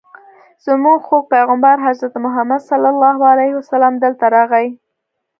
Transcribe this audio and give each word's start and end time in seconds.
زموږ 0.65 0.99
خوږ 1.07 1.23
پیغمبر 1.35 1.75
حضرت 1.87 2.13
محمد 2.25 2.61
صلی 2.69 2.89
الله 2.93 3.17
علیه 3.31 3.51
وسلم 3.59 3.93
دلته 4.03 4.25
راغی. 4.35 4.67